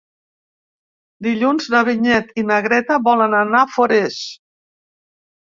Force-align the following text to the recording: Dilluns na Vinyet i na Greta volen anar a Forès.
Dilluns 1.27 1.69
na 1.75 1.83
Vinyet 1.91 2.33
i 2.43 2.45
na 2.53 2.59
Greta 2.69 2.97
volen 3.11 3.39
anar 3.43 3.61
a 3.67 3.71
Forès. 3.77 4.21